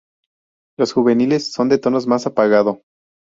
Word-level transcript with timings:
Los 0.79 0.93
juveniles 0.93 1.51
son 1.51 1.69
de 1.69 1.77
tonos 1.77 2.07
más 2.07 2.25
apagado. 2.25 2.81